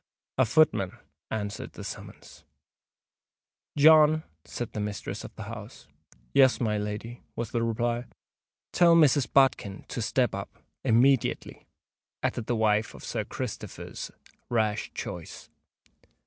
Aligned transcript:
A 0.39 0.45
footman 0.45 0.97
answered 1.29 1.73
the 1.73 1.83
summons. 1.83 2.43
"John!" 3.77 4.23
said 4.45 4.71
the 4.71 4.79
mistress 4.79 5.23
of 5.23 5.35
the 5.35 5.43
house. 5.43 5.85
"Yes, 6.33 6.59
my 6.59 6.75
lady," 6.79 7.21
was 7.35 7.51
the 7.51 7.61
reply. 7.61 8.05
"Tell 8.73 8.95
Mrs. 8.95 9.31
Bodkin 9.31 9.85
to 9.89 10.01
step 10.01 10.33
up—immediately," 10.33 11.67
added 12.23 12.47
the 12.47 12.55
wife 12.55 12.95
of 12.95 13.03
Sir 13.05 13.23
Christopher's 13.23 14.09
rash 14.49 14.89
choice. 14.95 15.49